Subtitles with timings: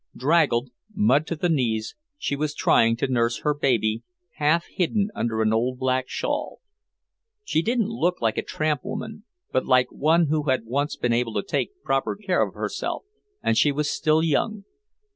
[0.15, 4.01] Draggled, mud to the knees, she was trying to nurse her baby,
[4.37, 6.59] half hidden under an old black shawl.
[7.43, 11.35] She didn't look like a tramp woman, but like one who had once been able
[11.35, 13.03] to take proper care of herself,
[13.43, 14.63] and she was still young.